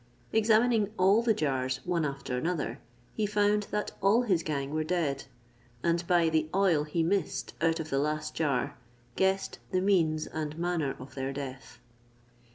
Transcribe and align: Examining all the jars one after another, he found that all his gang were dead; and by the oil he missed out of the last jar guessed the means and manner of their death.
Examining 0.33 0.89
all 0.97 1.21
the 1.21 1.35
jars 1.35 1.79
one 1.85 2.05
after 2.05 2.35
another, 2.35 2.79
he 3.13 3.27
found 3.27 3.67
that 3.69 3.91
all 4.01 4.23
his 4.23 4.41
gang 4.41 4.71
were 4.73 4.83
dead; 4.83 5.25
and 5.83 6.07
by 6.07 6.27
the 6.27 6.49
oil 6.55 6.85
he 6.85 7.03
missed 7.03 7.53
out 7.61 7.79
of 7.79 7.91
the 7.91 7.99
last 7.99 8.33
jar 8.33 8.79
guessed 9.15 9.59
the 9.69 9.79
means 9.79 10.25
and 10.25 10.57
manner 10.57 10.95
of 10.97 11.13
their 11.13 11.31
death. 11.31 11.77